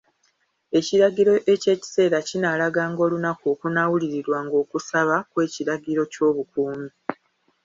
[0.79, 6.89] Ekiragiro eky'ekiseera kinaalaganga olunaku okunaawulirirwanga okusaba kw'ekiragiro ky'obukuumi.